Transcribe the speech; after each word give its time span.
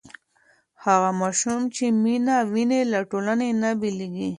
هغه 0.85 1.09
ماشوم 1.21 1.61
چې 1.75 1.85
مینه 2.03 2.35
ویني 2.53 2.81
له 2.91 2.99
ټولنې 3.11 3.49
نه 3.61 3.69
بېلېږي. 3.79 4.29